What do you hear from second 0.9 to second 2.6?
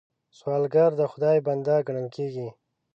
د خدای بنده ګڼل کېږي